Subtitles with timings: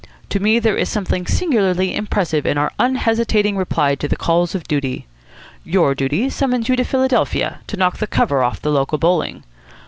[0.29, 4.67] To me there is something singularly impressive in our unhesitating reply to the calls of
[4.67, 5.05] Duty.
[5.63, 9.43] Your Duty summons you to Philadelphia, to knock the cover off the local bowling.